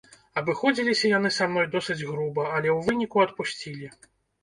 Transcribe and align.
Абыходзіліся 0.39 1.11
яны 1.17 1.31
са 1.37 1.49
мной 1.53 1.69
досыць 1.77 1.99
груба, 2.09 2.49
але 2.55 2.69
ў 2.77 2.79
выніку 2.91 3.27
адпусцілі. 3.29 3.97